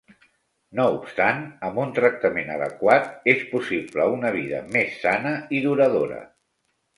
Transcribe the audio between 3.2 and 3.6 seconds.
és